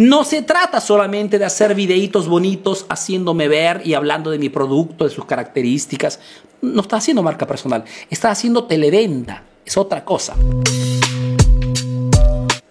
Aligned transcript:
No 0.00 0.24
se 0.24 0.40
trata 0.40 0.80
solamente 0.80 1.38
de 1.38 1.44
hacer 1.44 1.74
videitos 1.74 2.26
bonitos 2.26 2.86
haciéndome 2.88 3.48
ver 3.48 3.82
y 3.84 3.92
hablando 3.92 4.30
de 4.30 4.38
mi 4.38 4.48
producto, 4.48 5.04
de 5.04 5.10
sus 5.10 5.26
características. 5.26 6.20
No 6.62 6.80
está 6.80 6.96
haciendo 6.96 7.22
marca 7.22 7.46
personal, 7.46 7.84
está 8.08 8.30
haciendo 8.30 8.64
televenta. 8.64 9.42
Es 9.62 9.76
otra 9.76 10.02
cosa. 10.02 10.36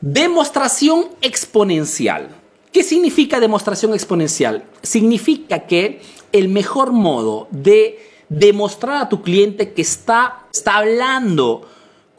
Demostración 0.01 1.09
exponencial. 1.21 2.29
¿Qué 2.73 2.81
significa 2.81 3.39
demostración 3.39 3.93
exponencial? 3.93 4.63
Significa 4.81 5.67
que 5.67 6.01
el 6.31 6.49
mejor 6.49 6.93
modo 6.93 7.47
de 7.51 7.99
demostrar 8.29 9.03
a 9.03 9.09
tu 9.09 9.21
cliente 9.21 9.73
que 9.73 9.83
está, 9.83 10.47
está 10.51 10.77
hablando 10.77 11.61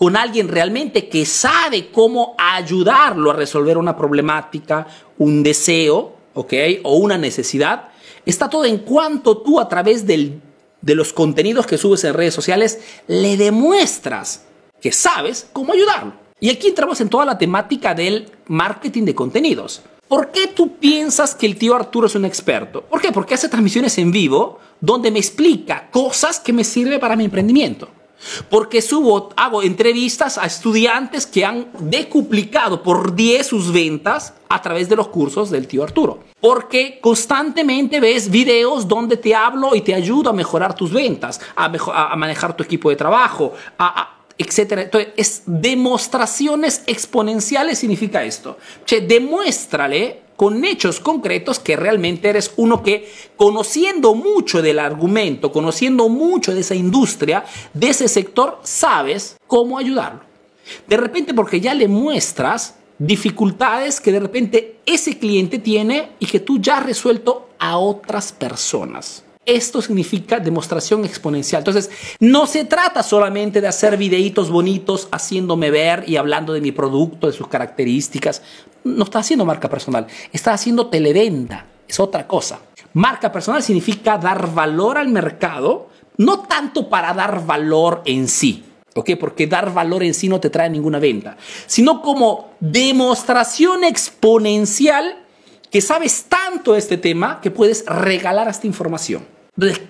con 0.01 0.17
alguien 0.17 0.49
realmente 0.49 1.11
que 1.11 1.27
sabe 1.27 1.91
cómo 1.91 2.35
ayudarlo 2.39 3.31
a 3.31 3.35
resolver 3.35 3.77
una 3.77 3.99
problemática, 3.99 4.87
un 5.19 5.43
deseo, 5.43 6.17
¿ok? 6.33 6.55
O 6.85 6.97
una 6.97 7.19
necesidad, 7.19 7.91
está 8.25 8.49
todo 8.49 8.65
en 8.65 8.79
cuanto 8.79 9.37
tú 9.43 9.61
a 9.61 9.69
través 9.69 10.07
del, 10.07 10.41
de 10.81 10.95
los 10.95 11.13
contenidos 11.13 11.67
que 11.67 11.77
subes 11.77 12.03
en 12.05 12.15
redes 12.15 12.33
sociales 12.33 12.81
le 13.09 13.37
demuestras 13.37 14.47
que 14.81 14.91
sabes 14.91 15.51
cómo 15.53 15.75
ayudarlo. 15.75 16.15
Y 16.41 16.49
aquí 16.49 16.69
entramos 16.69 16.99
en 17.03 17.11
toda 17.11 17.27
la 17.27 17.37
temática 17.37 17.93
del 17.95 18.31
marketing 18.47 19.03
de 19.05 19.15
contenidos. 19.15 19.83
¿Por 20.09 20.31
qué 20.31 20.47
tú 20.47 20.79
piensas 20.79 21.35
que 21.35 21.45
el 21.45 21.59
tío 21.59 21.77
Arturo 21.77 22.07
es 22.07 22.15
un 22.15 22.25
experto? 22.25 22.81
¿Por 22.85 23.03
qué? 23.03 23.13
Porque 23.13 23.35
hace 23.35 23.51
transmisiones 23.51 23.99
en 23.99 24.13
vivo 24.13 24.61
donde 24.81 25.11
me 25.11 25.19
explica 25.19 25.91
cosas 25.91 26.41
que 26.41 26.55
me 26.55 26.65
sirven 26.65 27.01
para 27.01 27.17
mi 27.17 27.27
emprendimiento. 27.27 28.00
Porque 28.49 28.83
subo, 28.83 29.31
hago 29.37 29.63
entrevistas 29.63 30.39
a 30.39 30.47
estudiantes 30.47 31.27
que 31.27 31.45
han 31.45 31.69
decuplicado 31.79 32.83
por 32.83 33.15
10 33.15 33.47
sus 33.47 33.73
ventas 33.73 34.35
a 34.49 34.61
través 34.61 34.89
de 34.89 34.97
los 34.97 35.09
cursos 35.09 35.51
del 35.51 35.67
tío 35.67 35.83
Arturo. 35.83 36.25
Porque 36.41 36.99
constantemente 37.01 38.01
ves 38.01 38.31
videos 38.31 38.87
donde 38.87 39.17
te 39.17 39.35
hablo 39.35 39.75
y 39.75 39.81
te 39.81 39.95
ayudo 39.95 40.31
a 40.31 40.33
mejorar 40.33 40.75
tus 40.75 40.93
ventas, 40.93 41.41
a, 41.57 42.17
manejar 42.17 42.57
tu 42.57 42.63
equipo 42.63 42.91
de 42.91 42.97
trabajo, 42.97 43.55
a 43.79 44.17
etcétera. 44.41 44.83
Entonces, 44.83 45.13
es 45.19 45.43
demostraciones 45.45 46.83
exponenciales 46.87 47.79
significa 47.79 48.25
esto. 48.25 48.57
Demuéstrale 49.07 50.23
con 50.41 50.65
hechos 50.65 51.01
concretos 51.01 51.59
que 51.59 51.77
realmente 51.77 52.31
eres 52.31 52.55
uno 52.57 52.83
que, 52.83 53.13
conociendo 53.37 54.15
mucho 54.15 54.63
del 54.63 54.79
argumento, 54.79 55.53
conociendo 55.53 56.09
mucho 56.09 56.55
de 56.55 56.61
esa 56.61 56.75
industria, 56.75 57.45
de 57.75 57.91
ese 57.91 58.09
sector, 58.09 58.59
sabes 58.63 59.37
cómo 59.47 59.77
ayudarlo. 59.77 60.21
De 60.89 60.97
repente, 60.97 61.35
porque 61.35 61.61
ya 61.61 61.75
le 61.75 61.89
muestras 61.89 62.77
dificultades 62.97 64.01
que 64.01 64.13
de 64.13 64.21
repente 64.21 64.79
ese 64.87 65.19
cliente 65.19 65.59
tiene 65.59 66.13
y 66.19 66.25
que 66.25 66.41
tú 66.41 66.59
ya 66.59 66.79
has 66.79 66.87
resuelto 66.87 67.51
a 67.59 67.77
otras 67.77 68.33
personas. 68.33 69.23
Esto 69.51 69.83
significa 69.83 70.39
demostración 70.39 71.05
exponencial. 71.05 71.63
Entonces, 71.63 71.91
no 72.21 72.47
se 72.47 72.65
trata 72.67 73.03
solamente 73.03 73.61
de 73.61 73.67
hacer 73.67 73.97
videitos 73.97 74.49
bonitos 74.49 75.09
haciéndome 75.11 75.73
ver 75.73 76.05
y 76.07 76.15
hablando 76.15 76.53
de 76.53 76.61
mi 76.61 76.71
producto, 76.71 77.27
de 77.27 77.33
sus 77.33 77.49
características. 77.49 78.43
No 78.85 79.03
está 79.03 79.19
haciendo 79.19 79.45
marca 79.45 79.69
personal, 79.69 80.07
está 80.33 80.53
haciendo 80.53 80.87
televenta. 80.87 81.67
Es 81.89 81.99
otra 81.99 82.29
cosa. 82.29 82.61
Marca 82.93 83.33
personal 83.33 83.61
significa 83.65 84.19
dar 84.19 84.55
valor 84.55 84.97
al 84.99 85.09
mercado, 85.09 85.89
no 86.17 86.43
tanto 86.43 86.89
para 86.89 87.13
dar 87.13 87.45
valor 87.45 88.03
en 88.05 88.29
sí, 88.29 88.63
¿ok? 88.95 89.11
Porque 89.19 89.49
dar 89.49 89.75
valor 89.75 90.05
en 90.05 90.15
sí 90.15 90.29
no 90.29 90.39
te 90.39 90.51
trae 90.51 90.71
ninguna 90.71 91.01
venta, 91.01 91.37
sino 91.67 92.03
como 92.03 92.53
demostración 92.61 93.83
exponencial 93.83 95.25
que 95.73 95.81
sabes 95.81 96.27
tanto 96.29 96.75
de 96.75 96.79
este 96.79 96.99
tema 96.99 97.41
que 97.41 97.51
puedes 97.51 97.85
regalar 97.87 98.47
esta 98.47 98.69
información. 98.69 99.40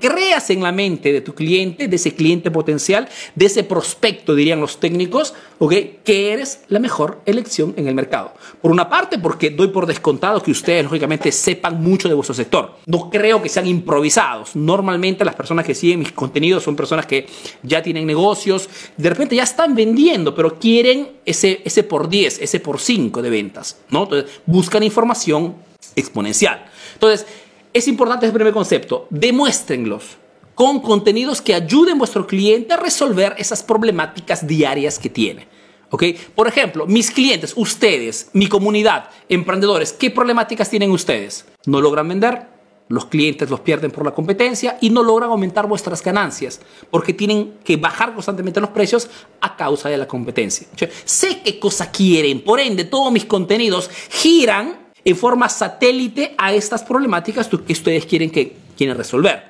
Creas 0.00 0.50
en 0.50 0.62
la 0.62 0.72
mente 0.72 1.12
de 1.12 1.20
tu 1.20 1.34
cliente, 1.34 1.86
de 1.86 1.96
ese 1.96 2.14
cliente 2.14 2.50
potencial, 2.50 3.08
de 3.34 3.46
ese 3.46 3.62
prospecto, 3.62 4.34
dirían 4.34 4.60
los 4.60 4.80
técnicos, 4.80 5.34
¿okay? 5.58 6.00
que 6.02 6.32
eres 6.32 6.62
la 6.68 6.78
mejor 6.78 7.20
elección 7.26 7.74
en 7.76 7.86
el 7.86 7.94
mercado. 7.94 8.32
Por 8.60 8.70
una 8.70 8.88
parte, 8.88 9.18
porque 9.18 9.50
doy 9.50 9.68
por 9.68 9.86
descontado 9.86 10.42
que 10.42 10.50
ustedes, 10.50 10.84
lógicamente, 10.84 11.30
sepan 11.30 11.82
mucho 11.82 12.08
de 12.08 12.14
vuestro 12.14 12.34
sector. 12.34 12.76
No 12.86 13.10
creo 13.10 13.42
que 13.42 13.48
sean 13.48 13.66
improvisados. 13.66 14.56
Normalmente 14.56 15.24
las 15.24 15.34
personas 15.34 15.64
que 15.64 15.74
siguen 15.74 16.00
mis 16.00 16.12
contenidos 16.12 16.64
son 16.64 16.74
personas 16.74 17.06
que 17.06 17.26
ya 17.62 17.82
tienen 17.82 18.06
negocios, 18.06 18.68
de 18.96 19.08
repente 19.08 19.36
ya 19.36 19.44
están 19.44 19.74
vendiendo, 19.74 20.34
pero 20.34 20.58
quieren 20.58 21.12
ese, 21.24 21.60
ese 21.64 21.82
por 21.84 22.08
10, 22.08 22.40
ese 22.40 22.60
por 22.60 22.80
5 22.80 23.22
de 23.22 23.30
ventas. 23.30 23.78
¿no? 23.90 24.04
Entonces, 24.04 24.40
buscan 24.46 24.82
información 24.82 25.54
exponencial. 25.96 26.64
Entonces, 26.94 27.26
es 27.72 27.88
importante 27.88 28.26
ese 28.26 28.32
primer 28.32 28.52
concepto. 28.52 29.06
Demuéstrenlos 29.10 30.18
con 30.54 30.80
contenidos 30.80 31.40
que 31.40 31.54
ayuden 31.54 31.94
a 31.94 31.98
vuestro 31.98 32.26
cliente 32.26 32.74
a 32.74 32.76
resolver 32.76 33.34
esas 33.38 33.62
problemáticas 33.62 34.46
diarias 34.46 34.98
que 34.98 35.08
tiene. 35.08 35.48
¿Ok? 35.90 36.04
Por 36.34 36.46
ejemplo, 36.46 36.86
mis 36.86 37.10
clientes, 37.10 37.54
ustedes, 37.56 38.30
mi 38.32 38.46
comunidad, 38.46 39.08
emprendedores, 39.28 39.92
¿qué 39.92 40.10
problemáticas 40.10 40.70
tienen 40.70 40.90
ustedes? 40.92 41.46
¿No 41.66 41.80
logran 41.80 42.08
vender? 42.08 42.46
Los 42.88 43.06
clientes 43.06 43.48
los 43.50 43.60
pierden 43.60 43.90
por 43.90 44.04
la 44.04 44.12
competencia 44.12 44.76
y 44.80 44.90
no 44.90 45.02
logran 45.02 45.30
aumentar 45.30 45.66
vuestras 45.66 46.02
ganancias 46.02 46.60
porque 46.90 47.14
tienen 47.14 47.54
que 47.64 47.76
bajar 47.76 48.14
constantemente 48.14 48.60
los 48.60 48.70
precios 48.70 49.08
a 49.40 49.56
causa 49.56 49.88
de 49.88 49.96
la 49.96 50.06
competencia. 50.06 50.66
sé 51.04 51.40
qué 51.44 51.58
cosa 51.58 51.90
quieren, 51.90 52.42
por 52.42 52.60
ende, 52.60 52.84
todos 52.84 53.12
mis 53.12 53.24
contenidos 53.24 53.90
giran 54.10 54.89
en 55.04 55.16
forma 55.16 55.48
satélite 55.48 56.34
a 56.38 56.52
estas 56.52 56.82
problemáticas 56.82 57.48
que 57.48 57.72
ustedes 57.72 58.06
quieren, 58.06 58.30
que, 58.30 58.56
quieren 58.76 58.96
resolver. 58.96 59.49